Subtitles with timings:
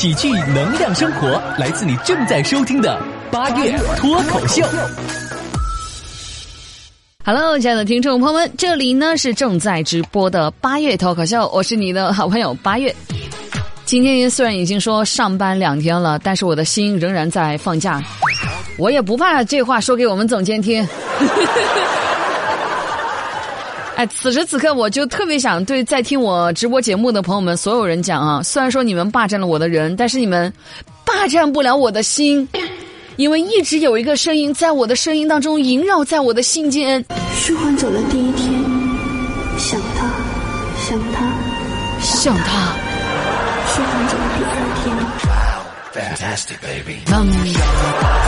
[0.00, 4.64] 喜剧能量生活，来自你正在收听的八月脱口秀。
[7.24, 12.94] Hello，亲爱的听众朋友们，这里呢是正在直播的八月脱口秀，我是你的好朋友八月。
[13.86, 18.00] 今天虽然已经说上班两天了，但是我的心仍然在放假。
[18.76, 20.86] 我也不怕这话说给我们总监听。
[23.98, 30.52] 哎，此时此刻我就特别想对在听我直播节目的朋友们所有人讲啊，虽然说你们霸占了我的人，但是你们
[31.04, 32.48] 霸占不了我的心。
[33.16, 37.04] 因为一直有一个声音在我的声音当中萦绕在我的心间。
[37.34, 38.48] 舒缓走了第一天，
[39.58, 40.06] 想他，
[40.78, 41.28] 想他，
[42.00, 42.76] 想他。
[43.66, 44.54] 舒缓走了第二
[44.84, 44.94] 天，
[47.16, 48.27] 嗯。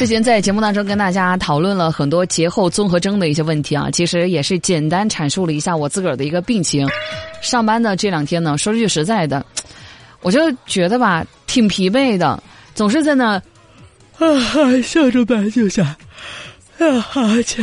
[0.00, 6.88] 之前在节目当中跟大家讨论了很多节后综合征的一些问题啊，其实也是简单阐述了一下我自个儿的一个病情。
[7.42, 9.44] 上班的这两天呢，说句实在的，
[10.22, 12.42] 我就觉得吧，挺疲惫的，
[12.74, 13.34] 总是在那
[14.16, 17.62] 啊笑着班就想啊哈欠。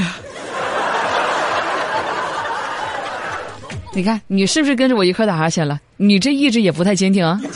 [3.95, 5.79] 你看，你是不是跟着我一块打哈欠了？
[5.97, 7.41] 你这意志也不太坚定啊！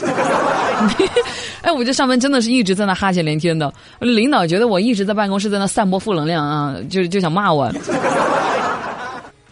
[1.62, 7.72] 哎，我这上班真的是一直在那哈欠连天的，领导觉得我一直在办公室在那散播负能量啊，就就想骂我。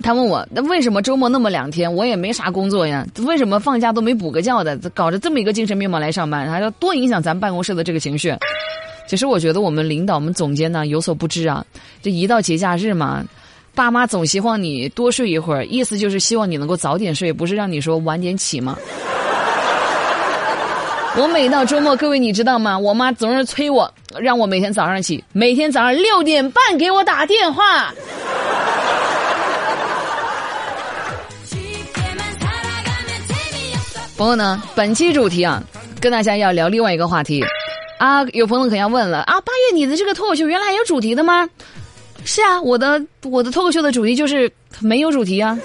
[0.02, 3.06] 他问我，那为什么周末那么两天，我也没啥工作呀？
[3.26, 8.34] 为什么放假都没补个觉的，搞着这么一个精神面貌来上班，还要多影响咱办公室的这个情绪？
[9.06, 11.64] 其实我觉得我们领导、我们总监呢有所不知啊，
[12.02, 13.22] 这一到节假日嘛。
[13.72, 18.76] 爸妈总希望你多睡一会儿，意思就是希望你能够早点睡，不是让你说晚点起吗？
[21.16, 22.78] 我每到周末，各位你知道吗？
[22.78, 27.92] 我妈总是催我，让我每天早上起，每天早上六点半给我打电话。
[34.16, 35.62] 朋友呢，本期主题啊，
[36.00, 37.44] 跟大家要聊另外一个话题
[37.98, 38.22] 啊。
[38.32, 41.48] 有朋友可能要问了啊，八月你的这个脱口秀原来有主题的吗？
[42.24, 45.58] 是啊，我的我的脱口秀的主题就是没有主题啊。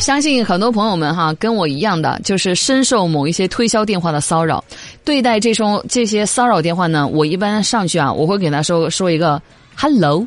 [0.00, 4.64] 相信很多朋友们哈跟我一样的，就是深受某一些推销电话的骚扰。
[5.04, 9.40] 对待这种这些骚扰电话呢，我一般上去啊，我会给他说说一个
[9.76, 10.26] “hello”。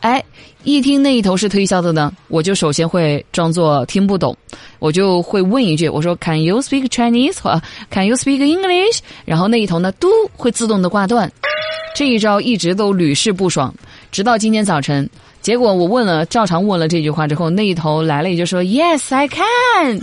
[0.00, 0.22] 哎，
[0.64, 4.36] 一听那一头是推销的呢，我就首先会装作听不懂，
[4.80, 7.62] 我就会问一句，我说 “Can you speak Chinese？” 或
[7.92, 11.30] “Can you speak English？” 然后那一头呢，嘟会自动的挂断。
[11.94, 13.72] 这一招一直都屡试不爽，
[14.10, 15.08] 直到今天早晨。
[15.46, 20.00] 结果我问了，照常问了这句话之后，那一头来了一句说 “Yes, I can。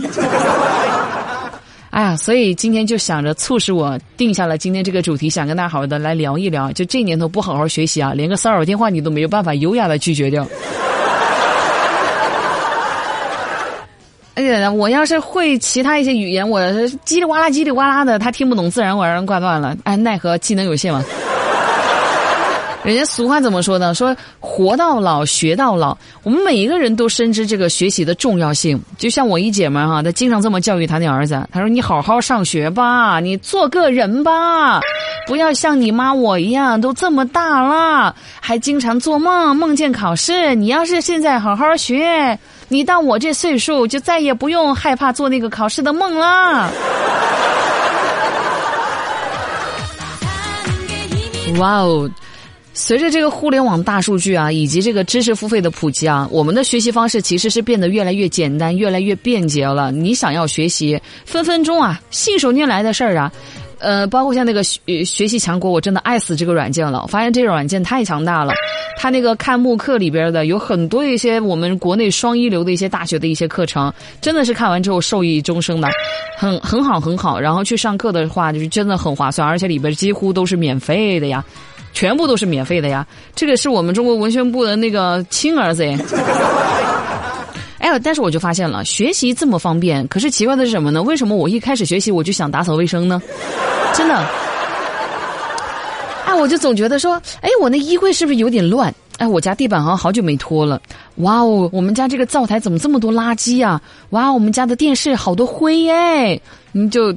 [1.92, 6.72] 哎呀，所以今天就想着促使我定下了今天这个主题，想跟大家好好的来聊一聊。
[6.72, 10.46] 就这年头不好好学习啊，连个骚扰电话你都没有办法优雅的拒绝掉。
[14.34, 16.58] 而且我要是会其他一些语言，我
[17.04, 19.76] 叽里呱啦叽里呱啦的，他听不懂，自然而然挂断了。
[19.84, 21.04] 哎，奈何技能有限嘛。
[22.84, 23.94] 人家俗话怎么说呢？
[23.94, 25.96] 说活到老学到老。
[26.22, 28.78] 我们每一个人都深知这个学习的重要性。
[28.98, 31.48] 就像我一姐们哈，她经常这么教育她那儿子。
[31.50, 34.82] 她说：“你好好上学吧，你做个人吧，
[35.26, 40.54] 不要像你妈我一样，都这么大了，还经常做梦，梦见考试。
[40.54, 46.70] 你要是现在好好学，你到我这岁数，就再也不用害怕做那个考试的梦了。”
[51.58, 52.10] 哇哦！
[52.76, 59.92] 随着这个互联网大数据啊，以及这个知识付费的普及啊，我们的学习方式其实是变得越来越简单、越来越便捷了。
[59.92, 63.32] 你想要学习，分分钟啊，信手拈来的事儿啊。
[63.78, 67.02] 呃，包括像那个学学习强国，我真的爱死这个软件了。
[67.02, 68.52] 我发现这个软件太强大了，
[68.96, 73.92] 它那个看慕课里边的有很多一些我们国内双一流的一些大学的一些课程，
[74.22, 75.88] 真的是看完之后受益终生的，
[76.36, 77.38] 很很好很好。
[77.38, 81.44] 然后去上课的话，就是真的很划算，而且里边几乎都是免费的呀。
[81.94, 83.06] 全部都是免费的呀！
[83.34, 85.96] 这个是我们中国文宣部的那个亲儿子哎。
[87.78, 91.02] 哎，但是我就发现了，学习这么方便，可是奇怪的是什么呢？
[91.02, 93.22] 为什么我一开始学习我就想打扫卫生呢？
[93.94, 94.14] 真的。
[96.26, 98.92] 哎，我就总觉得说，哎，我那衣柜是不是有点乱？
[99.18, 100.80] 哎，我家地板好像好久没拖了。
[101.16, 103.80] 哇哦，我们家这个灶台怎么这么多垃圾呀？
[104.10, 106.40] 哇，我们家的电视好多灰哎！
[106.72, 107.12] 你就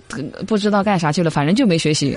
[0.46, 2.16] 不知道干啥去了，反正就没学习。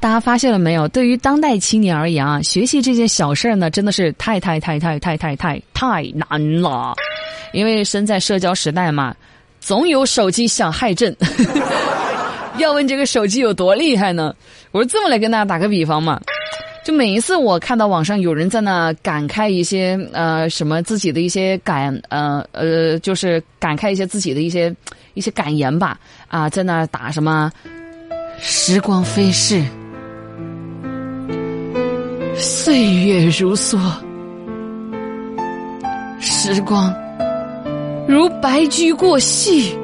[0.00, 0.86] 大家发现了没有？
[0.88, 6.94] 对于当代青年而言啊，学习这件小事儿呢，真的是太太太太太太太太难了。
[7.52, 9.14] 因为身在社交时代嘛，
[9.60, 11.14] 总有手机想害朕。
[12.58, 14.34] 要问这个手机有多厉害呢？
[14.70, 16.20] 我是这么来跟大家打个比方嘛，
[16.84, 24.74] 就每一次我看到网上有人在那感慨一些呃什么自己的一些感呃呃，就是感慨一些自己的一些
[25.14, 25.98] 一些感言吧
[26.28, 27.50] 啊，在那打什么
[28.40, 29.64] 时光飞逝，
[32.38, 33.76] 岁月如梭，
[36.20, 36.94] 时光
[38.06, 39.76] 如白驹过隙，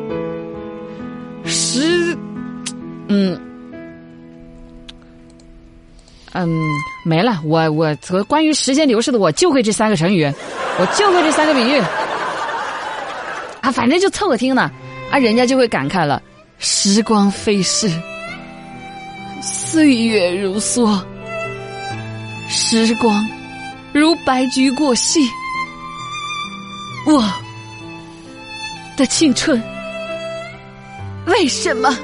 [1.45, 2.17] 时。
[3.09, 3.39] 嗯，
[6.33, 6.49] 嗯，
[7.05, 7.41] 没了。
[7.45, 7.95] 我我
[8.29, 10.25] 关于时间流逝的，我就会这三个成语，
[10.79, 11.79] 我就会这三个比喻。
[13.61, 14.71] 啊，反正就凑合听呢。
[15.11, 16.23] 啊，人家就会感慨了：
[16.59, 17.91] 时光飞逝，
[19.43, 20.99] 岁月如梭，
[22.49, 23.27] 时光
[23.93, 25.21] 如白驹过隙，
[27.07, 27.25] 我
[28.97, 29.61] 的青春
[31.27, 31.97] 为什么？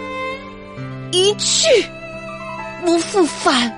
[1.13, 1.67] 一去
[2.85, 3.73] 不复返。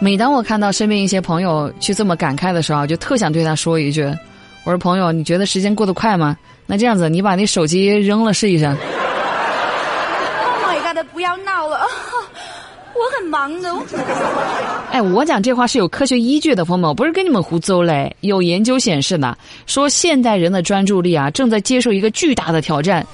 [0.00, 4.02] 每当我看到身边一些朋友去这么感慨的时候，就特想对他说一句
[4.64, 6.36] ：“我说朋友，你觉得时间过得快吗？
[6.66, 8.76] 那这样子，你把那手机扔了试一试。” Oh
[10.66, 11.04] my god！
[11.12, 11.86] 不要闹了。
[12.94, 13.70] 我很忙的。
[14.90, 18.14] 哎，我讲这话是有科学依据的，朋友们，不是跟你们胡诌嘞。
[18.20, 23.06] 有研究显示呢，说现代人的专注力啊，正在接受一个巨大的挑战。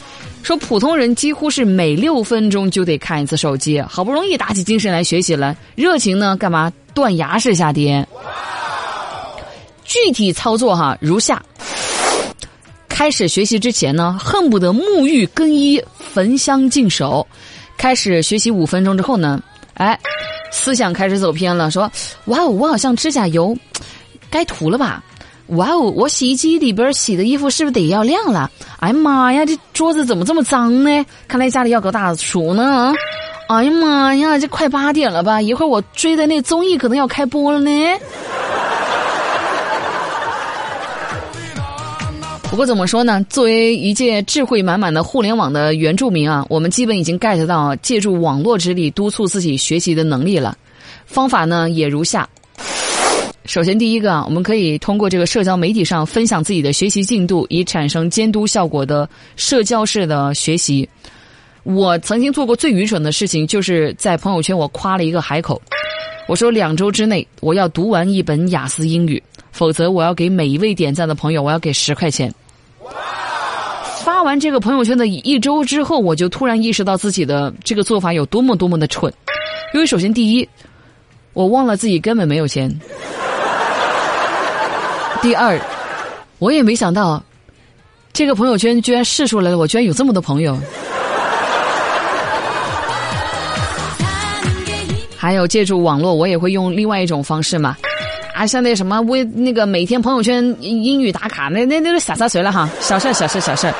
[0.43, 8.07] 说普通人几乎是每六分钟就得看一次手机，好不容易打起精神来学习了，热情呢干嘛断崖式下跌？
[9.85, 11.43] 具体操作哈如下：
[12.89, 17.27] 开始学习之前呢，恨不得沐浴更衣、焚香净手；
[17.77, 19.43] 开始学习五分钟之后呢。
[19.77, 19.99] 哎，
[20.51, 21.71] 思想开始走偏了。
[21.71, 21.91] 说，
[22.27, 23.57] 哇哦，我好像指甲油
[24.31, 25.03] 该涂了吧？
[25.49, 28.51] 哇哦，我洗衣机里边洗的衣服是不是得要晾了？
[28.81, 31.07] 哎呀妈呀，这桌子怎么这么脏呢？
[31.29, 32.93] 看来家里要搞大厨呢。
[33.49, 35.41] 哎呀妈呀，这快八点了吧？
[35.41, 37.71] 一会儿我追的那综艺可能要开播了呢。
[42.49, 43.23] 不过怎么说呢？
[43.29, 50.57] 作为一届智慧满满的互联网的原住民啊，我们基本已经 get 到借助网络之力督促自己学习的能力了。
[51.05, 52.27] 方法呢也如下：
[53.45, 60.89] 首先，第一个啊，我们可以通过这个社交媒体上分享自己的学习进度，以产生监督效果的社交式的学习。
[61.63, 65.61] 我曾经做过最愚蠢的事情，就是在朋友圈我夸了一个海口，
[66.27, 69.23] 我说两周之内我要读完一本雅思英语。
[69.57, 72.31] 否则，我要给每一位点赞的朋友，我要给十块钱。
[74.05, 79.11] 发完这个朋友圈的一周之后，我就突然意识到自己的这个做法有多么多么的蠢。
[79.73, 80.47] 因为首先，第一，
[81.33, 82.69] 我忘了自己根本没有钱；
[85.23, 85.59] 第二，
[86.39, 87.25] 我也没想到
[88.13, 90.55] 这个朋友圈居然试出来了，我居然有这么多朋友。
[95.17, 97.75] 还有借助网络，我也会用另外一种方式嘛。
[98.37, 103.73] 啊，像那什么微那个每天朋友圈英语打卡，那那那都洒洒水了哈，小事小事小事。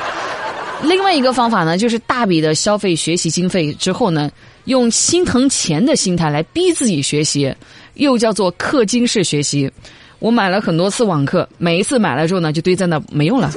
[0.81, 4.31] 另外一个方法呢，就是大笔的消费学习经费之后呢，
[4.65, 7.53] 用心疼钱的心态来逼自己学习，
[7.93, 9.71] 又叫做氪金式学习。
[10.17, 13.51] 我买了很多次网课，每一次买了之后呢，就堆在那没用了。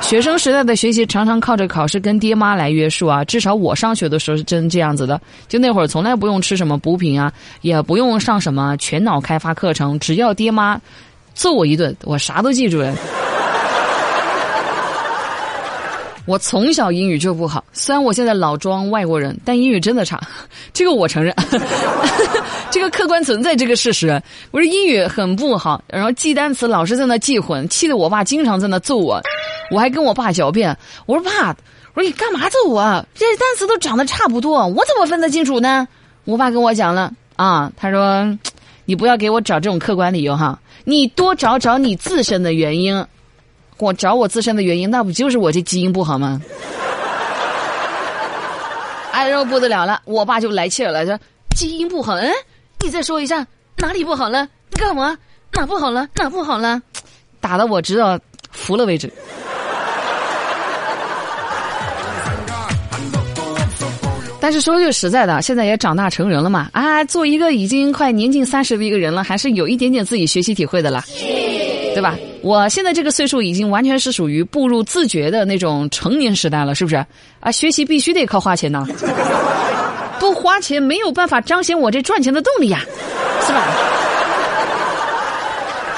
[0.00, 5.20] 学生时代的学习常常靠着考试跟爹妈来约束啊，至少我上学的时候是真这样子的。
[5.48, 10.80] 就那会儿从来不用吃什么补品啊，也不用上什么全脑开发课程，只要爹妈
[11.34, 12.94] 揍我一顿，我啥都记住了。
[16.24, 20.18] 我从小英语就不好，虽然我现在老装外国人，但英语真的差，
[20.72, 21.34] 这个我承认，
[22.70, 24.22] 这个客观存在这个事实。
[24.50, 29.20] 我说英语很不好，然后记单词老是在那记混，气得我爸经常在那揍我。
[29.70, 31.54] 我还跟我爸狡辩，我说爸，
[31.94, 33.04] 我说你干嘛揍我？
[33.14, 35.86] 这些单词都长得差不多，我怎么分得清楚呢？
[36.24, 38.38] 我爸跟我讲了啊，他说，
[38.84, 43.04] 你不要给我找这种客观理由哈，你多找找你自身的原因。
[43.78, 46.40] 我找我自身的原因，那不就是我这基因不好吗？
[49.12, 51.16] 哎，呦不得了了，我爸就来气了，说
[51.54, 52.32] 基因不好，嗯，
[52.80, 53.46] 你再说一下
[53.76, 54.48] 哪里不好了？
[54.70, 55.16] 你干嘛？
[55.52, 56.08] 哪不好了？
[56.14, 56.82] 哪不好了？
[57.40, 58.18] 打的我知道
[58.50, 59.12] 服了为止。
[64.40, 71.04] 但是说句实在的，现在也长大成人了嘛，啊，做一个已经快年近三十的一个人了，还是有一点点自己学习体会的啦，
[71.94, 72.16] 对吧？
[72.40, 77.04] 我现在这个岁数已经完全是属于步入自觉的那种成年时代了，是不是？
[77.40, 78.86] 啊，学习必须得靠花钱呐，
[80.20, 82.80] 不花钱没有办法彰显我这赚钱的动力呀，
[83.44, 83.66] 是吧？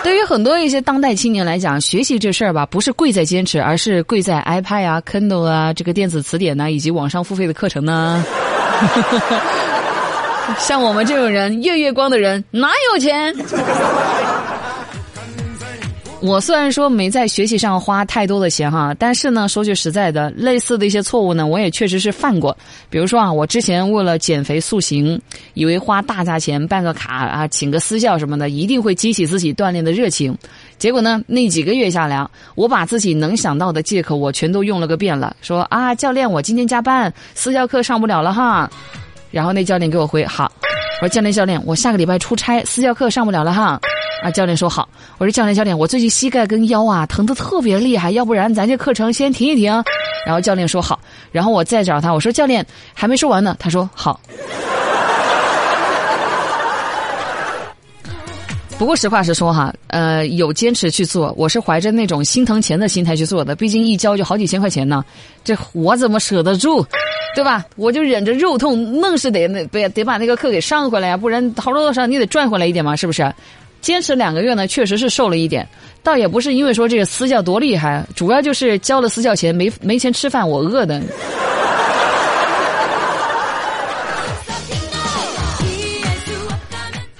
[0.02, 8.24] 对于很多一些当代青年来讲，学习这事儿吧，不是贵在坚持，而是贵在 iPad 啊、Kindle 啊、这个电子词典呐、以及网上付费的课程呢。
[10.58, 13.34] 像我们这种人，月月光的人哪有钱？
[16.22, 22.54] 我虽然说没在学习上花太多的钱哈，但是呢，说句实在的，类似的一些错误呢，我也确实是犯过。
[22.90, 25.18] 比如说啊，我之前为了减肥塑形，
[25.54, 30.36] 以为花大价钱办个卡啊，请个私教什么的，一定会激起自己锻炼的热情。
[30.78, 32.22] 结果呢，那几个月下来，
[32.54, 35.34] 我把自己能想到的借口我全都用了个遍了。
[35.40, 38.70] 说啊，教练，我今天加班，私教课上不了了哈。
[39.30, 40.52] 然后那教练给我回好，
[41.00, 43.80] 我说教练教练，我下个礼拜出差，私教课上不了了哈。
[44.22, 44.88] 啊，教练说好。
[45.18, 49.72] 我说教练教练，我最近膝盖跟腰啊疼得特别厉害，要不然咱这课程先停一停。
[50.26, 51.00] 然后教练说好。
[51.32, 54.20] 然后我再找他，我说教练还没说完呢，他说好。
[58.78, 65.04] 不过实话实说哈，呃，有坚持去做，我是怀着那种心疼钱的心态去做的，毕竟一交就好几千块钱呢，
[65.44, 66.82] 这我怎么舍得住？
[67.34, 67.64] 对吧？
[67.76, 73.22] 我就忍着肉痛，硬是得那得得把那个课给上回来呀，不然好多多少你得赚回来一点嘛，是不是？
[73.80, 75.66] 坚持两个月呢，确实是瘦了一点，
[76.02, 81.00] 倒也不是因为说这个私教多厉害，主要就是交了私教钱没没钱吃饭，我饿的。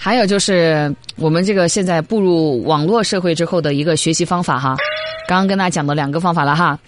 [0.02, 4.76] 还有就是我们这个现在步入网络社会之后的一个学习方法哈，
[5.28, 6.78] 刚刚跟大家讲的两个方法了哈，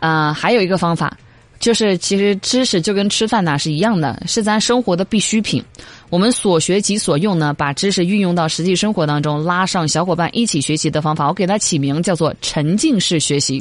[0.00, 1.14] 啊，还有一个方法
[1.60, 5.62] 就是其实知识就跟吃饭呐是一样的，是咱生活的必需品。
[6.08, 13.60] 我们所学即所用呢，把知识运用到实际生活当中，拉上小伙伴一起学习的方法，我给它起名叫做沉浸式学习。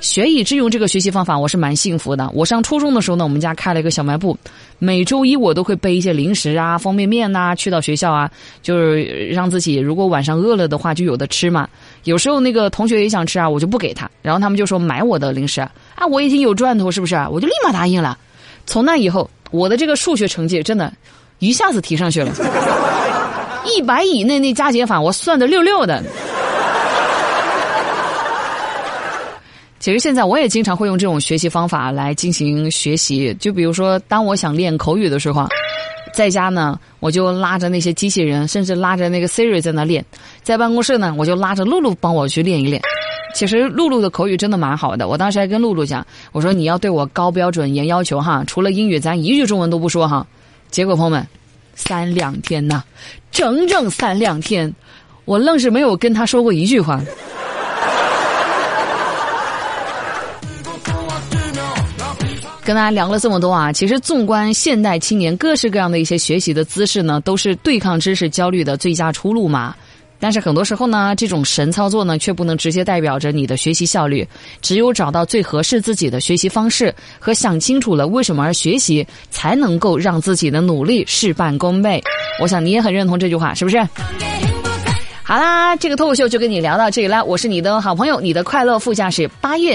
[0.00, 2.30] 学以致用这个学习方法，我是蛮幸福的。
[2.32, 4.38] 我上初中的时候呢，我们家开了一个小卖部，
[4.78, 8.30] 每周一我都会备一些零食啊、方便面呐，去到学校啊，
[8.62, 11.68] 就是让自己如果晚上饿了的话就有的吃嘛。
[12.04, 17.16] 有时候那个同学也想吃啊，我就不给他，然后他们就说买我的零食啊，我已经有赚头，是不是？
[17.32, 18.16] 我就立马答应了。
[18.66, 20.92] 从那以后，我的这个数学成绩真的，
[21.38, 22.32] 一下子提上去了，
[23.66, 26.02] 一百以内那加减法我算的溜溜的。
[29.78, 35.46] 其实现在我也经常会用这种学习方法来进行学习，就比如说，当我想练口语的时候，
[36.12, 40.02] 在家呢，我就拉着那些机器人，甚至拉着那个 Siri 在那练；
[40.42, 42.82] 在办公室呢，我就拉着露露帮我去练一练。
[43.34, 50.26] 其实露露的口语真的蛮好的，我当时还跟露露讲，我说你要对我高标准、严要求哈，除了英语，咱一句中文都不说哈。
[50.70, 51.26] 结果朋友们，
[51.74, 52.82] 三两天呐，
[53.30, 54.74] 整整三两天，
[55.24, 57.00] 我愣是没有跟他说过一句话。
[62.64, 69.74] 跟大家聊了这么多啊，其实纵观现代青年各式各样的一些学习的姿势呢，都是对抗知识焦虑的最佳出路嘛。
[70.18, 74.26] 但是很多时候呢，这种神操作呢，却不能直接代表着你的学习效率。
[74.60, 82.02] 只有找到最合适自己的学习方式，和想清楚了为什么而学习，才能够让自己的努力事半功倍。
[82.40, 83.78] 我想你也很认同这句话，是不是？
[85.22, 87.24] 好啦，这个脱口秀就跟你聊到这里啦。
[87.24, 89.74] 我是你的好朋友，你的快乐副驾驶八月。